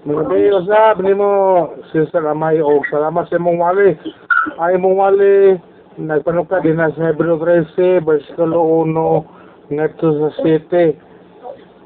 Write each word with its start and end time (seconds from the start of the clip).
Mga 0.00 0.32
bayo 0.32 0.64
sa, 0.64 0.96
ni 0.96 1.12
mo, 1.12 1.28
Sister 1.92 2.24
Amay, 2.24 2.56
o 2.64 2.80
salamat 2.88 3.28
sa 3.28 3.36
mong 3.36 3.60
wali. 3.60 3.92
Ay 4.56 4.80
mong 4.80 4.96
wali, 4.96 5.60
nagpanuka 6.00 6.64
din 6.64 6.80
na 6.80 6.88
sa 6.96 7.12
Hebreo 7.12 7.36
13, 7.36 8.00
versikulo 8.00 8.88
1, 8.88 9.76
ngadto 9.76 10.08
sa 10.16 10.28
7. 10.40 10.96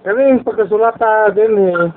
Kani 0.07 0.47
pagkasulata 0.47 1.35
din 1.35 1.59
eh, 1.59 1.91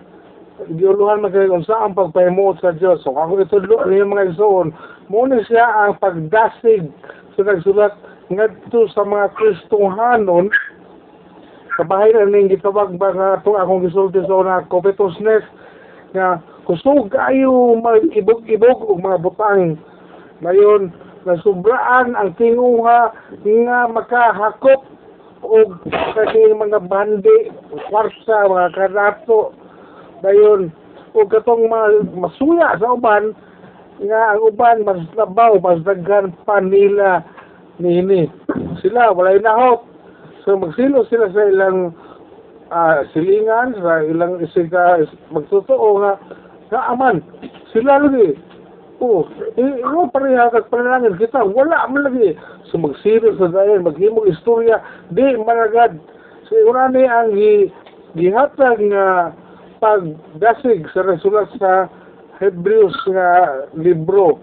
giuluhan 0.73 1.21
magkaya 1.21 1.53
kung 1.53 1.61
saan 1.69 1.93
pagpahimuot 1.93 2.65
sa 2.65 2.73
Diyos. 2.73 3.05
So 3.05 3.13
ako 3.13 3.45
itudlo 3.45 3.85
niya 3.85 4.09
mga 4.09 4.33
igsoon, 4.33 4.73
muna 5.13 5.37
siya 5.45 5.69
ang 5.85 6.01
pagdasig 6.01 6.89
sa 7.37 7.45
nagsulat 7.45 7.93
ngadto 8.33 8.89
sa 8.89 9.05
mga 9.05 9.37
Kristohanon 9.37 10.49
sa 11.77 11.85
bahay 11.85 12.09
na 12.09 12.25
ning 12.25 12.49
gitawag 12.49 12.97
ba 12.97 13.13
nga 13.13 13.37
ito 13.37 13.53
akong 13.53 13.85
gisulti 13.85 14.17
sa 14.25 14.33
una 14.33 14.65
Covetosness 14.65 15.45
nga 16.15 16.39
kusog 16.67 17.11
kayo 17.11 17.75
mag-ibog-ibog 17.79 18.79
og 18.87 18.99
mga 18.99 19.17
butang. 19.23 19.79
Ngayon 20.43 20.91
nasubraan 21.27 22.15
ang 22.15 22.31
tinguha 22.39 23.11
nga 23.43 23.79
makahakop 23.91 24.83
og 25.43 25.69
kasi 25.87 26.51
mga 26.55 26.79
bandi 26.87 27.51
kwarsa 27.91 28.47
mga 28.47 28.67
karato. 28.75 29.51
Dayon 30.23 30.73
o 31.13 31.25
katong 31.25 31.67
mga 31.69 31.87
masuya 32.15 32.77
sa 32.79 32.95
uban 32.95 33.31
nga 33.97 34.21
ang 34.33 34.41
uban 34.45 34.85
mas 34.85 35.01
labaw 35.17 35.57
mas 35.57 35.81
daghan 35.83 36.31
pa 36.45 36.61
nila 36.61 37.25
nini. 37.81 38.29
Sila 38.81 39.13
walay 39.13 39.41
nahot. 39.41 39.85
So 40.45 40.57
magsilo 40.57 41.05
sila 41.09 41.29
sa 41.33 41.43
ilang 41.47 41.93
ah, 42.71 43.03
silingan 43.13 43.75
sa 43.79 44.03
ilang 44.03 44.39
isika 44.43 45.03
magtotoo 45.31 46.03
nga 46.03 46.13
nga 46.71 46.81
aman 46.91 47.23
sila 47.71 47.99
lagi 48.03 48.35
Oh, 48.97 49.29
eh, 49.61 49.77
ano 49.85 50.09
pareha 50.09 50.49
kag 50.49 50.73
panalangin 50.73 51.21
kita, 51.21 51.45
wala 51.45 51.85
man 51.85 52.09
lagi. 52.09 52.33
So 52.73 52.81
magsiro 52.81 53.37
sa 53.37 53.53
dayon, 53.53 53.85
maghimong 53.85 54.25
istorya, 54.25 54.81
di 55.13 55.37
managad. 55.37 56.01
So 56.49 56.57
una 56.65 56.89
ni 56.89 57.05
ang 57.05 57.37
gi, 57.37 57.69
gihatag 58.17 58.81
nga 58.89 59.37
pagdasig 59.77 60.89
sa 60.97 61.05
resulat 61.05 61.45
sa 61.61 61.85
Hebrews 62.41 62.97
nga 63.13 63.29
libro. 63.77 64.41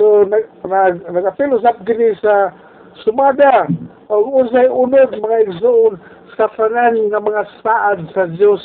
So 0.00 0.24
nag, 0.24 0.48
nag, 0.64 1.04
nag-apelo 1.04 1.60
sa 1.60 1.76
gini 1.84 2.16
sa 2.24 2.56
sumada 3.04 3.68
o 4.08 4.24
unsay 4.40 4.64
unod 4.72 5.12
mga 5.12 5.44
igsoon 5.44 6.00
sa 6.38 6.46
tanan 6.54 7.10
nga 7.10 7.18
mga 7.18 7.42
saad 7.66 7.98
sa 8.14 8.30
Dios. 8.30 8.62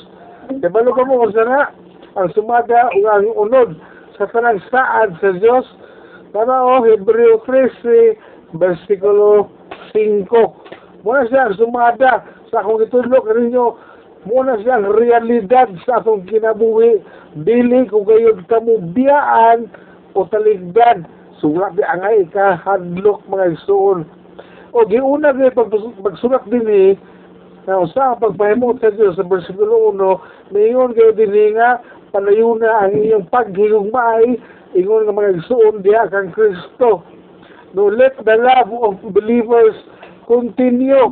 Kabalo 0.61 0.93
ka 0.93 1.03
mo 1.09 1.25
unsa 1.25 1.41
na 1.41 1.73
ang 2.13 2.29
sumada 2.37 2.93
o 2.93 2.97
ang 3.09 3.25
unod 3.33 3.73
sa 4.13 4.29
tanang 4.29 4.61
saad 4.69 5.17
sa 5.17 5.33
Diyos. 5.33 5.65
Para 6.29 6.61
o, 6.65 6.85
Hebreo 6.85 7.41
13, 7.49 8.53
versikulo 8.53 9.49
5. 9.89 10.29
Muna 11.01 11.25
siya 11.25 11.57
sumada 11.57 12.21
sa 12.53 12.61
akong 12.61 12.85
itulog 12.85 13.25
ninyo. 13.25 13.65
Muna 14.29 14.61
siya 14.61 14.77
ang 14.77 14.93
realidad 14.93 15.73
sa 15.81 15.99
atong 15.99 16.29
kinabuhi. 16.29 17.01
Dili 17.41 17.89
kung 17.89 18.05
kayo 18.05 18.37
kamo 18.45 18.85
biyaan 18.93 19.65
o 20.13 20.29
taligdan. 20.29 21.09
Sulat 21.41 21.73
di 21.73 21.81
angay 21.81 22.29
ka 22.29 22.61
hadlok 22.61 23.25
mga 23.25 23.57
isuon. 23.57 24.05
O 24.73 24.85
giuna 24.85 25.33
kayo 25.33 25.53
pag, 25.53 25.73
pagsulat 26.01 26.45
din 26.49 26.69
eh, 26.69 26.93
na 27.63 27.79
usa 27.79 28.19
pagpahimot 28.19 28.83
sa 28.83 28.91
Diyos 28.91 29.15
sa 29.15 29.23
versikulo 29.23 29.95
1, 29.95 30.51
mayon 30.51 30.91
kayo 30.91 31.15
din 31.15 31.55
nga 31.55 31.79
palayo 32.11 32.59
na 32.59 32.85
ang 32.85 32.93
iyong 32.99 33.25
paghigugmay, 33.31 34.37
ingon 34.75 35.07
nga 35.07 35.15
mga 35.15 35.33
igsuon 35.39 35.81
diha 35.81 36.11
kang 36.11 36.29
Kristo. 36.35 37.01
No, 37.73 37.89
let 37.89 38.13
the 38.21 38.37
love 38.37 38.69
of 38.69 39.01
believers 39.15 39.73
continue. 40.29 41.09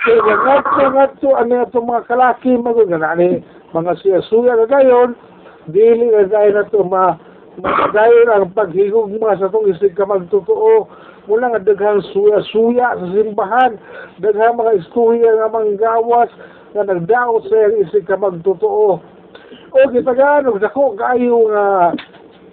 Kaya 0.00 0.34
ngatso 0.46 0.84
ngatso 0.96 1.28
ano 1.34 1.66
ito 1.66 1.78
mga 1.82 2.06
kalaki 2.08 2.56
mga 2.56 3.12
ni 3.18 3.42
mga 3.74 3.92
siya-suya 4.00 4.54
na 4.56 4.66
gayon, 4.70 5.18
dili 5.68 6.08
na 6.08 6.24
dahil 6.24 6.56
na 6.56 6.64
ito 6.64 6.80
ma 6.86 7.18
magdayon 7.60 8.28
ang 8.32 8.50
paghigugma 8.56 9.36
sa 9.36 9.52
itong 9.52 9.70
isig 9.70 9.94
ka 9.94 10.08
magtotoo. 10.08 10.88
Mula 11.28 11.52
nga 11.54 11.62
daghang 11.62 12.02
suya-suya 12.10 12.96
sa 12.96 13.06
simbahan, 13.12 13.78
daghang 14.18 14.58
mga 14.58 14.82
istorya 14.82 15.30
nga 15.36 15.52
manggawas 15.52 16.30
nga 16.74 16.82
nagdaot 16.88 17.46
sa 17.46 17.54
iyang 17.54 17.76
isig 17.86 18.04
ka 18.08 18.18
magtotoo 18.18 18.98
o 19.70 19.78
gitagano 19.94 20.58
dako 20.58 20.98
kayo 20.98 21.46
nga 21.50 21.94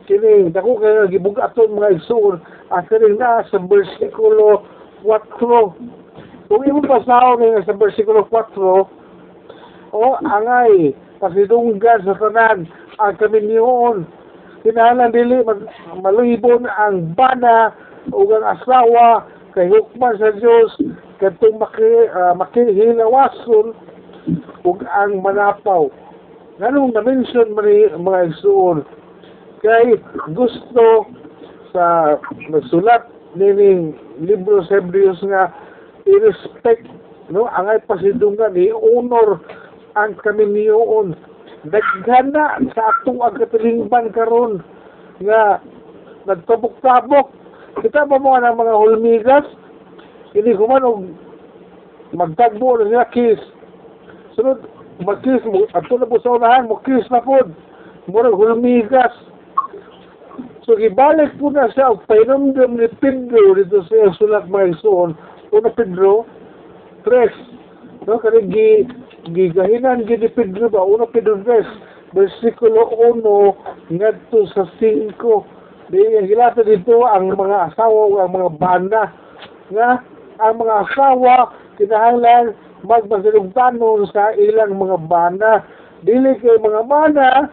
kini 0.06 0.54
dako 0.54 0.78
kayo 0.78 1.10
gibugaton 1.10 1.74
mga 1.74 1.98
igsoon 1.98 2.38
ang 2.70 2.86
kini 2.86 3.18
na 3.18 3.42
sa 3.50 3.58
bersikulo 3.58 4.62
4 5.02 5.42
kung 6.48 6.64
imo 6.64 6.82
basaho 6.86 7.42
nga 7.42 7.66
sa 7.66 7.74
bersikulo 7.74 8.30
4 8.30 9.98
o 9.98 10.02
angay 10.30 10.94
pasidunggan 11.18 12.06
sa 12.06 12.14
tanan 12.22 12.70
ang 13.02 13.18
kaminyoon 13.18 14.06
kinahanglan 14.68 15.16
dili 15.16 15.40
malibon 16.04 16.68
ang 16.68 17.16
bana 17.16 17.72
o 18.12 18.28
ang 18.28 18.44
asawa 18.52 19.24
kay 19.56 19.72
hukman 19.72 20.20
sa 20.20 20.36
Dios 20.36 20.76
kadtong 21.24 21.56
maki, 21.56 22.12
uh, 22.12 22.36
makihilawason 22.36 23.72
ug 24.68 24.78
ang 24.92 25.24
manapaw. 25.24 25.88
Ganong 26.60 26.92
na-mention 26.92 27.56
man 27.56 27.70
mga 27.96 28.36
igsuon 28.36 28.84
kay 29.64 29.96
gusto 30.36 31.08
sa 31.72 32.20
nagsulat 32.52 33.08
nining 33.40 33.96
libro 34.20 34.60
sa 34.68 34.84
Hebrews 34.84 35.24
nga 35.32 35.56
i-respect 36.04 36.84
no? 37.32 37.48
Angay 37.48 37.84
pasidungan 37.88 38.52
ni 38.52 38.72
honor 38.72 39.40
ang 39.96 40.16
kami 40.22 40.46
niyoon 40.46 41.16
naghana 41.66 42.62
sa 42.76 42.82
atong 42.94 43.24
ang 43.24 43.38
katilingban 43.40 44.14
karon 44.14 44.62
nga 45.24 45.64
nagtabok-tabok 46.30 47.34
kita 47.82 48.06
ba 48.06 48.18
mo 48.22 48.38
ng 48.38 48.58
mga 48.58 48.74
hulmigas 48.78 49.48
hindi 50.38 50.54
kuman 50.54 50.86
og 50.86 51.02
magtagbo 52.14 52.78
na 52.78 52.86
niya 52.86 53.06
kiss 53.10 53.42
sunod 54.38 54.62
magkis 55.06 55.44
mo, 55.46 55.66
ato 55.74 55.98
na 55.98 56.10
po 56.10 56.18
sa 56.22 56.38
unahan, 56.38 56.66
mo 56.66 56.82
kiss 56.82 57.06
na 57.14 57.22
po. 57.22 57.38
Murag 58.10 58.38
hulmigas. 58.38 59.14
So, 60.66 60.76
gibalik 60.76 61.38
po 61.38 61.52
na 61.54 61.70
siya, 61.72 61.96
pairamdam 62.08 62.76
ni 62.76 62.88
Pedro 63.00 63.56
dito 63.56 63.84
sa 63.88 64.14
sulat 64.16 64.50
mga 64.50 64.80
isuon. 64.80 65.16
Una 65.54 65.70
Pedro, 65.72 66.28
3. 67.06 67.67
No, 68.08 68.16
kani 68.24 68.40
gi, 68.48 68.88
gigahinan 69.36 70.08
gi 70.08 70.16
ni 70.16 70.30
Pedro 70.32 70.70
ba? 70.72 70.80
Una 70.80 71.06
3, 71.12 71.44
versikulo 72.16 72.88
1, 72.96 73.92
ngadto 73.92 74.48
sa 74.56 74.64
5. 74.80 75.44
Di, 75.92 76.00
hilata 76.24 76.64
dito 76.64 77.04
ang 77.04 77.36
mga 77.36 77.58
asawa, 77.68 78.24
ang 78.24 78.32
mga 78.32 78.50
banda. 78.56 79.12
Nga, 79.76 79.90
ang 80.40 80.56
mga 80.56 80.76
asawa, 80.88 81.52
kinahanglan 81.76 82.56
magpasilugtanon 82.88 84.08
sa 84.16 84.32
ilang 84.40 84.80
mga 84.80 84.98
bana. 85.12 85.68
Dili 86.08 86.40
kay 86.40 86.64
mga 86.64 86.88
bana, 86.88 87.52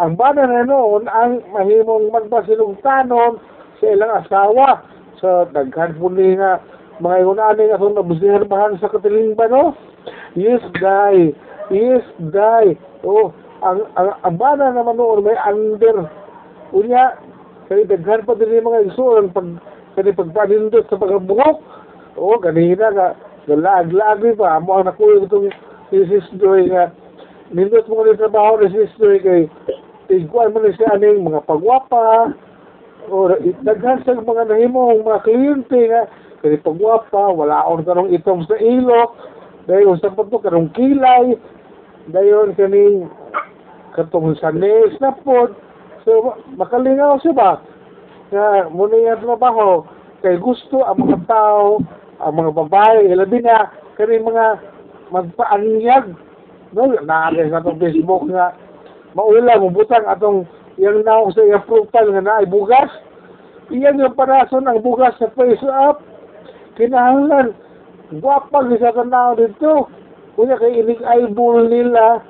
ang 0.00 0.16
bana 0.16 0.48
na 0.48 0.64
noon 0.64 1.04
ang 1.12 1.44
mahimong 1.52 2.08
magpasilugtanon 2.08 3.36
sa 3.76 3.84
ilang 3.84 4.12
asawa. 4.16 4.80
So, 5.20 5.44
daghan 5.52 6.00
po 6.00 6.08
nga 6.08 6.56
mga 7.02 7.16
iunani 7.26 7.62
nga 7.70 7.78
itong 7.80 7.96
nabusiharbahan 7.98 8.78
sa 8.78 8.90
katilingban, 8.92 9.50
no? 9.50 9.74
Yes, 10.38 10.62
die. 10.78 11.34
Yes, 11.70 12.04
die. 12.30 12.78
Oh, 13.02 13.34
ang, 13.64 13.86
ang, 13.98 14.14
ang 14.22 14.36
bana 14.36 14.70
naman 14.70 14.98
noon 14.98 15.26
may 15.26 15.38
under. 15.48 16.06
Unya, 16.74 17.18
kay 17.66 17.86
daghan 17.88 18.26
pa 18.26 18.36
din 18.36 18.60
yung 18.60 18.68
mga 18.68 18.92
isuon 18.92 19.32
pag 19.32 19.48
kani 19.94 20.10
pagpanindot 20.12 20.86
sa 20.90 20.98
pagbuhok. 20.98 21.58
Oh, 22.14 22.38
kanina 22.38 22.90
nga 22.94 23.08
Galag-lag 23.44 24.24
pa. 24.40 24.56
Amo 24.56 24.80
ang 24.80 24.88
nakuha 24.88 25.20
itong 25.28 25.52
si 25.92 26.00
Sis 26.08 26.28
Joy 26.40 26.72
nga. 26.72 26.88
Nindot 27.52 27.84
mo 27.92 28.00
nga 28.00 28.16
trabaho 28.16 28.56
ni 28.60 28.72
Sis 28.72 28.92
Joy 28.96 29.20
kay 29.20 29.40
iguan 30.08 30.56
mo 30.56 30.64
na 30.64 30.72
siya 30.72 30.96
aning 30.96 31.24
mga 31.24 31.44
pagwapa 31.44 32.32
o 33.12 33.36
daghan 33.64 34.00
sa 34.04 34.16
mga 34.16 34.48
nahimong 34.48 35.04
mga 35.04 35.24
kliyente 35.28 35.80
nga 35.92 36.08
kay 36.44 36.60
pagwapa 36.60 37.32
wala 37.32 37.64
akong 37.64 37.88
tarong 37.88 38.12
itom 38.12 38.44
sa 38.44 38.60
ilok 38.60 39.16
dayon 39.64 39.96
sa 39.96 40.12
pato 40.12 40.36
karong 40.44 40.68
kilay 40.76 41.40
dayon 42.12 42.52
kaning 42.52 43.08
katong 43.96 44.36
sa 44.36 44.52
nes 44.52 44.92
na 45.00 45.16
pod 45.24 45.56
so 46.04 46.36
makalingaw 46.60 47.16
siya 47.24 47.32
ba 47.32 47.52
nga 48.28 48.68
muna 48.68 48.92
yung 49.00 49.24
trabaho 49.24 49.88
kay 50.20 50.36
gusto 50.36 50.84
ang 50.84 51.00
mga 51.00 51.24
tao 51.24 51.80
ang 52.22 52.34
mga 52.38 52.52
babae, 52.54 53.10
labi 53.12 53.42
na 53.42 53.68
kani 53.98 54.22
mga 54.22 54.46
magpaanyag. 55.10 56.06
No, 56.74 56.90
naagay 56.90 57.50
sa 57.50 57.62
itong 57.62 57.78
Facebook 57.78 58.26
nga 58.32 58.54
maula 59.14 59.62
mo 59.62 59.70
butang 59.70 60.08
atong 60.10 60.42
yang 60.74 61.06
naong 61.06 61.30
sa 61.30 61.46
iyang 61.46 61.62
profile 61.68 62.10
nga 62.10 62.22
naay 62.22 62.46
bugas. 62.50 62.90
Iyan 63.70 64.02
yung 64.02 64.18
parason 64.18 64.66
ang 64.66 64.82
bugas 64.82 65.14
sa 65.20 65.30
face 65.38 65.62
up. 65.62 66.02
Kinahanglan. 66.76 67.54
Gwapag 68.20 68.74
sa 68.78 68.94
tanaw 68.94 69.38
dito. 69.38 69.88
Kunya 70.34 70.58
kay 70.58 70.82
inig 70.82 71.02
eyeball 71.02 71.70
nila. 71.70 72.22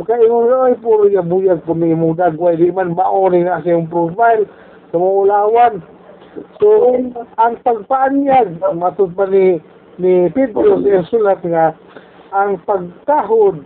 Kaya 0.00 0.24
ingon 0.24 0.72
ay 0.72 0.80
puro 0.80 1.04
yung 1.04 1.28
buyag 1.28 1.60
po 1.68 1.76
ni 1.76 1.92
mong 1.92 2.16
dagway. 2.16 2.56
Di 2.56 2.72
man 2.72 2.96
maoni 2.96 3.44
na 3.44 3.60
sa 3.60 3.68
iyong 3.68 3.92
profile. 3.92 4.48
Sa 4.90 4.96
ulawan. 4.96 5.84
So, 6.62 6.94
ang 7.36 7.58
pagpaanyag, 7.66 8.62
ang 8.62 8.78
matod 8.78 9.12
pa 9.18 9.26
ni, 9.26 9.58
ni 9.98 10.30
Pedro 10.30 10.78
sa 10.78 11.02
sulat 11.10 11.42
nga, 11.42 11.74
ang 12.30 12.62
pagkahod 12.62 13.58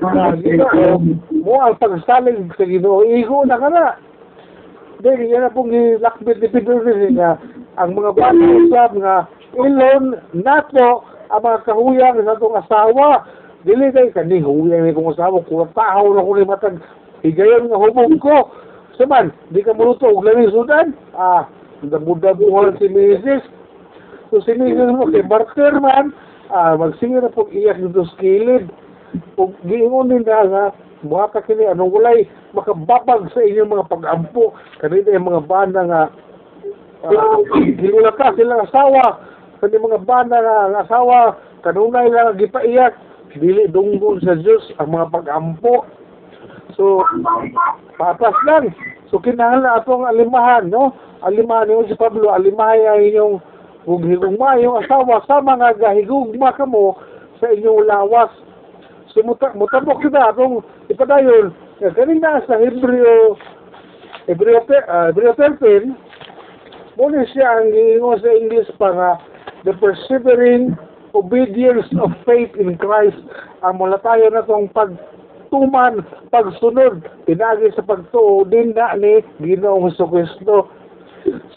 na 0.00 0.32
ginoo, 0.40 0.96
mo 1.44 1.54
ang 1.60 1.76
pagsalig 1.76 2.48
sa 2.56 2.64
ginoo, 2.64 3.04
igo 3.04 3.44
na 3.44 3.60
ka 3.60 3.68
na. 3.68 3.86
Dahil 5.04 5.28
yan 5.28 5.44
na 5.44 5.52
pong 5.52 5.68
gilakbit 5.68 6.40
ni 6.40 6.48
Pedro 6.48 6.80
nga, 6.80 7.36
ang 7.78 7.94
mga 7.94 8.10
bata 8.16 8.44
usab 8.58 8.90
nga, 8.98 9.16
ilon 9.54 10.18
nato 10.34 11.04
ang 11.30 11.42
mga 11.44 11.58
kahuyang 11.68 12.18
sa 12.26 12.34
itong 12.34 12.58
asawa. 12.58 13.08
Dili 13.62 13.92
kay 13.92 14.10
kani 14.10 14.40
huyang 14.40 14.88
ni 14.88 14.96
kong 14.96 15.12
asawa, 15.14 15.44
kung 15.46 15.68
tahaw 15.76 16.06
na 16.10 16.24
ko 16.24 16.32
ni 16.34 16.46
higayon 17.22 17.68
nga 17.68 17.78
hubog 17.78 18.14
ko. 18.18 18.36
Saman, 18.96 19.32
di 19.52 19.64
ka 19.64 19.72
muluto, 19.72 20.08
og 20.08 20.24
lami 20.24 20.50
sudan. 20.52 20.92
Ah, 21.16 21.48
dabudabuhan 21.84 22.76
si 22.76 22.88
Mrs. 22.88 23.44
So 24.28 24.44
si 24.44 24.52
Mrs. 24.52 24.92
mo 24.92 25.08
kay 25.08 25.24
Barter 25.24 25.80
man, 25.80 26.12
ah, 26.52 26.76
magsingir 26.76 27.24
na 27.24 27.32
pag 27.32 27.48
iyak 27.52 27.80
dito 27.80 28.04
sa 28.04 28.16
kilid. 28.20 28.68
Kung 29.34 29.56
giingon 29.66 30.12
din 30.12 30.22
na 30.22 30.46
nga, 30.46 30.64
ka 31.32 31.40
kini, 31.48 31.66
anong 31.66 31.90
walay, 31.96 32.28
makababag 32.52 33.32
sa 33.32 33.40
inyong 33.40 33.72
mga 33.72 33.88
pag-ampo. 33.88 34.52
Kanina 34.78 35.16
yung 35.16 35.28
mga 35.32 35.42
banda 35.48 35.80
nga, 35.88 36.02
uh, 37.04 37.38
gilula 37.80 38.12
ka 38.16 38.34
silang 38.36 38.64
asawa. 38.64 39.20
Kani 39.60 39.76
mga 39.76 40.00
banda 40.08 40.40
nga 40.40 40.56
ang 40.68 40.76
asawa, 40.80 41.36
kanunay 41.60 42.08
lang 42.08 42.32
ang 42.32 42.40
gipaiyak. 42.40 42.96
Dili 43.30 43.70
dunggon 43.70 44.18
sa 44.24 44.34
Diyos 44.34 44.74
ang 44.82 44.90
mga 44.90 45.06
pag-ampo. 45.14 45.86
So, 46.74 47.04
patas 47.94 48.34
lang. 48.48 48.74
So, 49.12 49.22
kinahanglan 49.22 49.66
na 49.66 49.78
atong 49.78 50.06
alimahan, 50.06 50.70
no? 50.70 50.96
Alimahan 51.22 51.68
niyo 51.68 51.86
si 51.86 51.94
Pablo, 51.94 52.32
alimahay 52.32 52.82
ang 52.88 53.02
inyong 53.04 53.34
kung 53.84 54.02
higugma 54.06 54.56
yung 54.58 54.80
asawa 54.80 55.20
sa 55.28 55.42
mga 55.44 55.76
gahigugma 55.78 56.54
ka 56.56 56.64
mo 56.64 56.96
sa 57.38 57.52
inyong 57.52 57.86
lawas. 57.86 58.32
So, 59.12 59.22
muta, 59.26 59.50
mutabok 59.54 60.02
kita 60.02 60.30
atong 60.30 60.62
ipadayon. 60.90 61.50
Kanina 61.80 62.44
sa 62.44 62.60
Hebreo, 62.60 63.34
Hebreo, 64.30 64.62
ah, 64.86 65.10
Hebreo 65.10 65.32
13, 65.34 66.09
muna 66.98 67.26
siya 67.30 67.60
ang 67.60 67.70
giingon 67.70 68.18
sa 68.22 68.30
English 68.30 68.70
pa 68.78 68.88
nga, 68.94 69.12
the 69.66 69.74
persevering 69.78 70.74
obedience 71.14 71.86
of 71.98 72.14
faith 72.22 72.54
in 72.56 72.78
Christ 72.78 73.18
ang 73.66 73.76
mula 73.82 73.98
tayo 74.00 74.30
na 74.30 74.46
itong 74.46 74.72
pagtuman, 74.72 76.00
pagsunod, 76.32 77.04
pinagi 77.28 77.68
sa 77.76 77.84
pagtuo 77.84 78.46
din 78.46 78.72
na 78.72 78.96
ni 78.96 79.20
Ginoong 79.42 79.92
Kristo. 79.92 80.70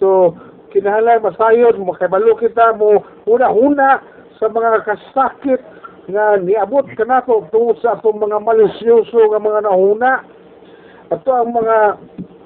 So, 0.02 0.36
kinahanglan 0.74 1.24
masayon, 1.24 1.86
makibalo 1.86 2.36
kita 2.36 2.76
mo, 2.76 3.06
una-una 3.30 4.02
sa 4.42 4.50
mga 4.50 4.84
kasakit 4.84 5.62
nga 6.12 6.36
niabot 6.36 6.84
ka 7.00 7.06
na 7.08 7.24
to 7.24 7.48
tungod 7.48 7.80
sa 7.80 7.96
atong 7.96 8.20
mga 8.20 8.44
malisyoso 8.44 9.32
nga 9.32 9.40
mga 9.40 9.64
nahuna. 9.64 10.12
Ato 11.14 11.32
ang 11.32 11.56
mga 11.56 11.78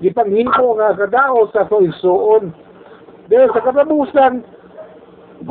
gipanghimo 0.03 0.77
nga 0.77 0.93
kadao 0.93 1.49
sa 1.49 1.65
atong 1.65 1.89
igsuon. 1.89 2.53
Dahil 3.27 3.49
sa 3.51 3.63
katapusan, 3.63 4.33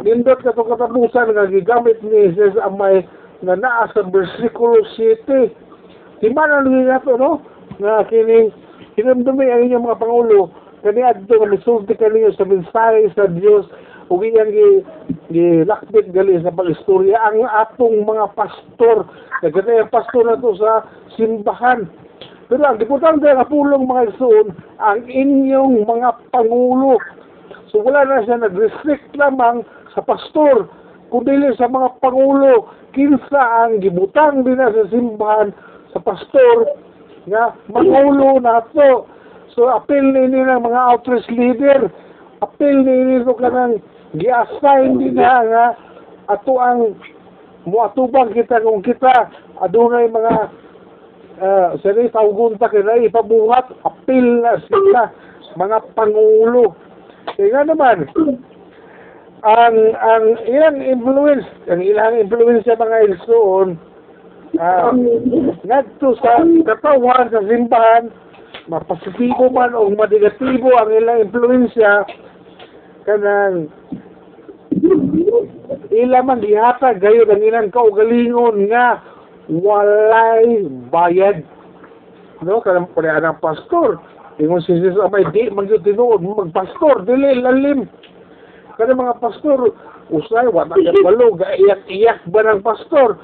nindot 0.01 0.41
ka 0.41 0.53
itong 0.53 0.71
katapusan 0.73 1.33
nga 1.33 1.51
gigamit 1.53 2.01
ni 2.01 2.33
Jesus 2.33 2.57
ang 2.61 2.81
may 2.81 3.05
nga 3.45 3.57
naa 3.57 3.85
sa 3.93 4.01
versikulo 4.09 4.81
7. 4.97 5.29
Di 6.25 6.29
man 6.33 6.49
ang 6.49 6.65
lugi 6.65 6.89
na 6.89 7.05
to, 7.05 7.21
no? 7.21 7.45
Nga 7.77 8.09
kining 8.09 8.49
hinamdumi 8.97 9.53
ang 9.53 9.69
inyong 9.69 9.85
mga 9.85 10.01
pangulo 10.01 10.49
kani 10.81 11.05
adto 11.05 11.35
nga 11.37 11.53
misulti 11.53 11.93
kaninyo 11.93 12.33
sa 12.33 12.49
mensahe 12.49 13.11
sa 13.13 13.29
Dios 13.29 13.69
ug 14.09 14.23
iyang 14.23 14.55
gi 14.55 14.69
gilakbit 15.35 16.15
gali 16.15 16.41
sa 16.41 16.55
pagistorya 16.55 17.19
ang 17.21 17.43
atong 17.45 18.07
mga 18.07 18.33
pastor 18.39 19.05
nagkatay 19.43 19.85
pastor 19.91 20.25
na 20.25 20.39
to 20.39 20.55
sa 20.57 20.87
simbahan 21.19 21.91
pero 22.47 22.63
ang 22.63 22.79
importante 22.79 23.27
nga 23.27 23.51
pulong 23.51 23.85
mga 23.85 24.15
igsoon 24.15 24.55
ang 24.79 25.03
inyong 25.11 25.83
mga 25.85 26.09
pangulo 26.31 27.03
so 27.71 27.83
wala 27.83 28.07
na 28.07 28.25
siya 28.25 28.43
nag-restrict 28.43 29.15
lamang 29.19 29.63
sa 29.95 30.03
pastor 30.03 30.71
kundi 31.11 31.39
sa 31.55 31.71
mga 31.71 31.99
pangulo 32.03 32.71
kinsa 32.95 33.43
ang 33.67 33.79
gibutang 33.79 34.43
din 34.43 34.59
sa 34.59 34.85
simbahan 34.91 35.55
sa 35.95 35.99
pastor 36.03 36.67
nga 37.27 37.55
mangulo 37.71 38.39
na 38.43 38.63
to 38.71 39.17
So, 39.57 39.73
appeal 39.73 40.13
nini 40.13 40.45
ng 40.45 40.69
mga 40.69 40.81
outreach 40.93 41.25
leader. 41.33 41.89
Appeal 42.45 42.85
nini 42.85 43.25
ko 43.25 43.33
ka 43.41 43.49
ng 43.49 43.81
gi-assign 44.21 45.01
din 45.01 45.17
na 45.17 45.41
nga 45.49 45.67
ato 46.29 46.61
ang 46.61 46.93
muatubang 47.65 48.37
kita 48.37 48.61
kung 48.61 48.85
kita 48.85 49.33
adunay 49.65 50.13
mga 50.13 50.35
uh, 51.41 51.69
sari 51.81 52.13
tawgunta 52.13 52.69
kina 52.69 53.01
ipabuhat 53.01 53.73
appeal 53.89 54.45
na 54.45 54.61
sila 54.69 55.09
mga 55.57 55.79
pangulo 55.97 56.77
kaya 57.37 57.53
nga 57.53 57.63
naman. 57.69 58.09
Ang 59.47 59.77
ang 59.95 60.25
ilang 60.49 60.81
influence 60.81 61.47
ang 61.69 61.85
ilang 61.85 62.17
influence 62.19 62.65
sa 62.65 62.81
mga 62.81 63.15
igsoon 63.15 63.77
uh, 64.59 64.91
ngadto 65.63 66.17
sa 66.19 66.41
katawan 66.65 67.31
sa 67.31 67.45
simbahan 67.45 68.11
mapasitibo 68.67 69.53
man 69.53 69.77
o 69.77 69.93
manegatibo 69.93 70.73
ang 70.75 70.91
ilang 70.91 71.31
impluensya 71.31 72.03
kanang 73.07 73.71
ila 75.95 76.19
man 76.27 76.43
dihatag 76.43 76.99
gayon 76.99 77.31
ang 77.31 77.43
ilang 77.45 77.69
kaugalingon 77.71 78.67
nga 78.67 78.99
walay 79.47 80.67
bayad. 80.91 81.47
No 82.43 82.59
kanang 82.61 82.91
pala 82.93 83.23
ang 83.23 83.39
pastor 83.39 84.03
ingon 84.41 84.61
si 84.65 84.77
Jesus 84.77 85.01
amay 85.01 85.25
di 85.33 85.49
magyud 85.49 85.83
tinuod 85.85 86.21
magpastor 86.21 87.05
dili 87.09 87.41
lalim. 87.41 87.89
Kada 88.77 88.93
mga 88.93 89.17
pastor 89.25 89.73
usay 90.13 90.47
wa 90.53 90.69
na 90.69 90.77
balo 91.07 91.33
gaiyak-iyak 91.37 92.21
ba 92.29 92.45
ng 92.45 92.61
pastor? 92.61 93.17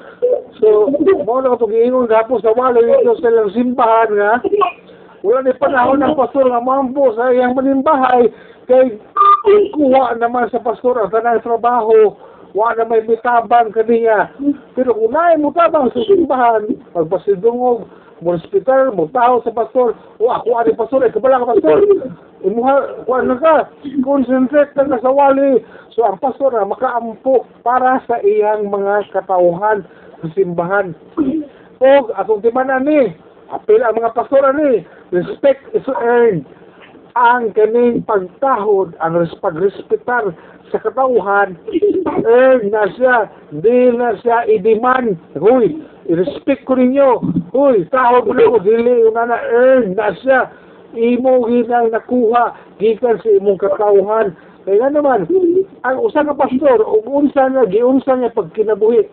So 0.57 0.89
mo 1.23 1.39
na 1.39 1.57
to 1.57 1.69
giingon 1.69 2.09
gapon 2.09 2.41
sa 2.41 2.53
walo 2.57 2.81
dito 2.81 3.17
sa 3.21 3.29
ilang 3.29 3.53
simbahan 3.53 4.09
nga 4.13 4.33
wala 5.23 5.39
ni 5.39 5.55
panahon 5.55 6.03
ng 6.03 6.19
pastor 6.19 6.51
nga 6.51 6.59
mambo 6.59 7.15
sa 7.15 7.31
iyang 7.31 7.55
manimbahay 7.55 8.27
kay 8.67 8.99
kuha 9.71 10.19
naman 10.19 10.51
sa 10.51 10.59
pastor 10.59 10.99
ang 10.99 11.11
tanang 11.15 11.39
trabaho 11.39 12.19
wa 12.51 12.75
na 12.75 12.83
may 12.83 13.01
mitabang 13.07 13.71
kaniya 13.71 14.29
pero 14.75 14.91
kung 14.93 15.15
naay 15.15 15.39
mo 15.39 15.55
tabang 15.55 15.89
sa 15.95 16.03
simbahan 16.05 16.75
magpasidungog 16.91 17.87
mo 18.21 18.37
hospital 18.37 18.93
mo 18.93 19.09
tao 19.09 19.41
sa 19.41 19.55
pastor. 19.55 19.97
O 20.21 20.29
ako 20.29 20.49
ani 20.59 20.77
pastor 20.77 21.01
ay 21.01 21.13
kabala 21.15 21.41
ka 21.41 21.57
pastor. 21.57 21.79
Imuha 22.43 23.05
kuha 23.07 23.19
na 23.25 23.39
ka. 23.39 23.55
Concentrate 24.05 24.75
ka 24.75 24.83
na 24.85 25.01
sa 25.01 25.09
wali. 25.09 25.63
So 25.95 26.05
ang 26.05 26.21
pastor 26.21 26.53
na 26.53 26.67
makaampo 26.67 27.47
para 27.65 28.03
sa 28.05 28.21
iyang 28.21 28.69
mga 28.69 29.09
katauhan 29.15 29.87
sa 30.21 30.27
simbahan. 30.37 30.93
O 31.81 32.13
atong 32.13 32.43
timanan 32.45 32.85
ni 32.85 33.15
apel 33.53 33.81
ang 33.85 33.97
mga 33.97 34.13
pastor 34.17 34.43
ani 34.43 34.85
respect 35.13 35.61
is 35.73 35.85
earned. 35.89 36.45
Ang 37.13 37.53
kaning 37.53 38.01
pagtahod, 38.09 38.97
ang 38.97 39.13
res 39.13 39.29
pagrespetar 39.37 40.33
sa 40.73 40.81
katauhan, 40.81 41.53
earn 42.25 42.73
na 42.73 42.89
siya, 42.97 43.29
di 43.53 43.93
na 43.93 44.17
siya 44.17 44.49
i-demand. 44.49 45.21
Huy, 45.37 45.77
i-respect 46.09 46.65
ko 46.65 46.73
ninyo. 46.73 47.21
Huy, 47.53 47.85
tahod 47.93 48.25
mo 48.25 48.33
na 48.33 48.49
ko, 48.49 48.57
dili 48.65 49.13
na 49.13 49.29
na 49.29 49.37
earn 49.37 49.93
na 49.93 50.09
siya. 50.17 50.49
Imo 50.97 51.45
ginang 51.45 51.93
nakuha, 51.93 52.57
gikan 52.81 53.21
sa 53.21 53.29
imong 53.29 53.61
katauhan. 53.61 54.33
Kaya 54.65 54.89
nga 54.89 54.89
naman, 54.89 55.29
ang 55.85 55.97
usa 56.01 56.25
ka 56.25 56.33
pastor, 56.33 56.81
ug 56.81 57.05
unsa 57.05 57.53
na, 57.53 57.69
giunsa 57.69 58.17
niya 58.17 58.33
pag 58.33 58.49
kinabuhi 58.57 59.05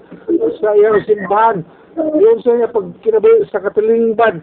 sa 0.56 0.73
iyang 0.73 1.04
simbahan, 1.04 1.61
giunsa 1.97 2.56
niya 2.56 2.73
pag 2.73 2.88
kinabuhi 3.04 3.44
sa 3.52 3.61
katilingban, 3.61 4.40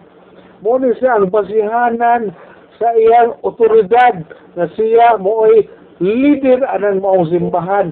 mo 0.61 0.77
ni 0.77 0.93
siya 1.01 1.17
ang 1.17 1.33
basihanan 1.33 2.37
sa 2.77 2.93
iyang 2.93 3.33
otoridad 3.41 4.21
na 4.53 4.69
siya 4.77 5.17
mo 5.17 5.49
ay 5.49 5.65
leader 5.97 6.61
anang 6.69 7.01
maong 7.01 7.33
simbahan. 7.33 7.89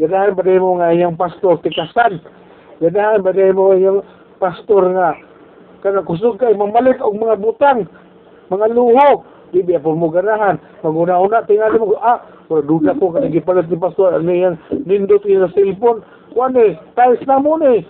Ganahan 0.00 0.32
ba 0.32 0.44
mo 0.56 0.80
nga 0.80 0.92
iyang 0.92 1.20
pastor 1.20 1.60
tikasan? 1.60 2.20
Ganahan 2.80 3.20
ba 3.20 3.36
mo 3.52 3.76
iyang 3.76 4.00
pastor 4.40 4.88
nga 4.92 5.16
kana 5.84 6.00
kusog 6.00 6.40
kay 6.40 6.56
mamalit 6.56 6.96
og 7.04 7.20
mga 7.20 7.36
butang, 7.44 7.84
mga 8.48 8.72
luho. 8.72 9.28
Di 9.54 9.62
po 9.78 9.94
mo 9.94 10.10
ganahan. 10.10 10.58
Maguna-una, 10.82 11.46
tingali 11.46 11.78
mo, 11.78 11.94
ah, 12.02 12.18
o, 12.50 12.58
duda 12.58 12.98
ko, 12.98 13.14
kanagi 13.14 13.38
palit 13.38 13.70
ni 13.70 13.78
Pastor, 13.78 14.18
ano 14.18 14.26
yan, 14.26 14.58
nindot 14.82 15.22
yung 15.22 15.46
sa 15.46 15.54
cellphone. 15.54 16.02
Kuan 16.34 16.58
eh, 16.58 16.74
tiles 16.98 17.22
na 17.22 17.38
mo 17.38 17.54
ni. 17.62 17.86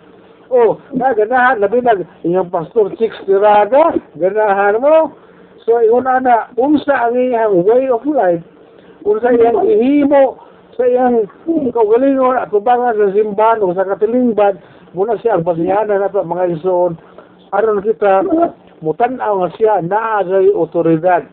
Oh, 0.52 0.76
na 0.92 1.16
ganahan, 1.16 1.64
labi 1.64 1.80
na, 1.80 2.04
yung 2.20 2.52
Pastor, 2.52 2.92
chicks 3.00 3.16
tirada, 3.24 3.96
ganahan 4.20 4.76
mo. 4.76 5.16
So, 5.64 5.80
yun 5.80 6.04
na, 6.04 6.52
unsa 6.60 7.08
ang 7.08 7.16
iyang 7.16 7.64
way 7.64 7.88
of 7.88 8.04
life, 8.04 8.44
unsa 9.08 9.32
iyang 9.32 9.64
ihimo, 9.64 10.36
sa 10.76 10.84
iyang 10.84 11.24
kaugalingon 11.72 12.36
at 12.36 12.52
tubangan 12.52 12.92
sa 12.92 13.16
simbahan 13.16 13.64
o 13.64 13.72
sa 13.72 13.88
katilingban, 13.88 14.60
muna 14.92 15.16
siya 15.16 15.40
ang 15.40 15.48
basihanan 15.48 16.04
nato 16.04 16.20
mga 16.20 16.60
ison, 16.60 17.00
aron 17.54 17.80
kita 17.82 18.26
mutanaw 18.82 19.44
nga 19.44 19.50
siya 19.56 19.74
naagay 19.80 20.50
otoridad. 20.50 21.24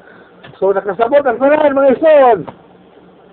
So 0.62 0.70
nakasabot 0.72 1.26
ang 1.26 1.42
tanan 1.42 1.74
mga 1.74 1.92
ison. 1.98 2.40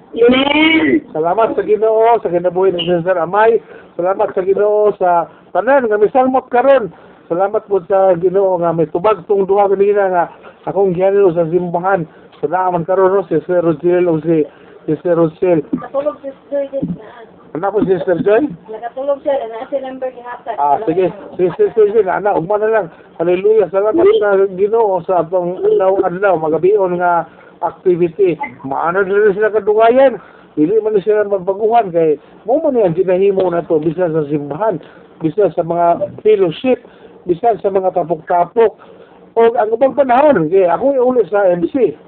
Amen. 0.09 1.05
Salamat 1.13 1.53
sa 1.53 1.61
Ginoo 1.61 2.17
sa 2.25 2.33
kinabuhi 2.33 2.73
ng 2.73 2.89
Cesar 2.89 3.21
Amay. 3.21 3.61
Salamat 3.93 4.33
sa 4.33 4.41
Ginoo 4.41 4.97
sa 4.97 5.29
tanan 5.53 5.85
nga 5.85 6.01
misalmot 6.01 6.49
karon. 6.49 6.89
Salamat 7.29 7.69
po 7.69 7.85
sa 7.85 8.17
Ginoo 8.17 8.57
nga 8.57 8.73
may 8.73 8.89
tubag 8.89 9.21
tong 9.29 9.45
duha 9.45 9.69
kanina 9.69 10.09
nga 10.09 10.25
akong 10.65 10.97
gihanilo 10.97 11.37
sa 11.37 11.45
simbahan. 11.53 12.09
Salamat 12.41 12.89
karon 12.89 13.21
no 13.21 13.29
si 13.29 13.37
Sir 13.45 13.61
Rosel 13.61 14.09
o 14.09 14.17
si 14.25 14.49
si 14.89 14.97
Sir 15.05 15.21
Rosel. 15.21 15.61
Nakatulog 15.77 16.17
si 16.25 16.33
Sir. 16.49 16.65
Anak 17.59 17.75
ko 17.75 17.83
si 17.83 17.91
Sister 17.99 18.23
Joy. 18.23 18.47
Nakatulog 18.71 19.19
siya 19.27 19.35
na 19.51 19.67
sa 19.67 19.83
number 19.83 20.15
ni 20.15 20.23
Hatag. 20.23 20.55
Ah, 20.63 20.79
sige. 20.87 21.11
Si 21.35 21.51
Sister 21.59 21.91
Joy, 21.91 22.07
anak, 22.07 22.39
ugma 22.39 22.55
na 22.63 22.71
lang. 22.71 22.87
Hallelujah. 23.19 23.67
Salamat 23.75 24.07
sa 24.23 24.47
Ginoo 24.55 25.03
sa 25.03 25.27
atong 25.27 25.59
adlaw-adlaw 25.67 26.39
magabion 26.39 27.03
nga 27.03 27.27
activity. 27.67 28.39
Maano 28.63 29.03
na 29.03 29.11
rin 29.11 29.35
sila 29.35 29.51
kadugayan. 29.51 30.23
Dili 30.55 30.79
man 30.79 30.95
na 30.95 31.03
sila 31.03 31.27
magbaguhan 31.27 31.91
kay 31.91 32.15
mo 32.47 32.63
man 32.63 32.79
yan 32.79 32.95
ginahimo 32.95 33.47
na 33.51 33.67
to 33.67 33.83
bisan 33.83 34.15
sa 34.15 34.27
simbahan, 34.31 34.79
bisan 35.19 35.51
sa 35.55 35.67
mga 35.67 36.15
fellowship, 36.23 36.79
bisan 37.27 37.59
sa 37.59 37.75
mga 37.75 37.91
tapok-tapok. 37.91 38.79
O 39.35 39.41
ang 39.55 39.75
ubang 39.75 39.99
panahon, 39.99 40.47
kay 40.47 40.67
ako 40.67 40.95
yung 40.95 41.07
uli 41.15 41.27
sa 41.27 41.43
MC. 41.47 41.99